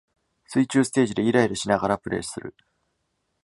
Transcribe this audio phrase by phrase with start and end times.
[0.47, 2.55] 水中ステージでイライラしながらプレイする